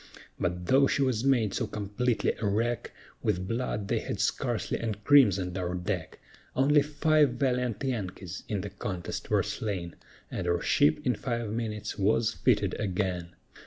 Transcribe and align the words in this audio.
But 0.39 0.65
though 0.65 0.87
she 0.87 1.03
was 1.03 1.23
made 1.23 1.53
so 1.53 1.67
completely 1.67 2.33
a 2.39 2.47
wreck, 2.47 2.89
With 3.21 3.47
blood 3.47 3.87
they 3.87 3.99
had 3.99 4.19
scarcely 4.19 4.79
encrimsoned 4.79 5.59
our 5.59 5.75
deck; 5.75 6.17
Only 6.55 6.81
five 6.81 7.33
valiant 7.35 7.83
Yankees 7.83 8.43
in 8.49 8.61
the 8.61 8.71
contest 8.71 9.29
were 9.29 9.43
slain, 9.43 9.95
And 10.31 10.47
our 10.47 10.59
ship 10.59 11.05
in 11.05 11.13
five 11.15 11.51
minutes 11.51 11.99
was 11.99 12.33
fitted 12.33 12.73
again. 12.79 13.35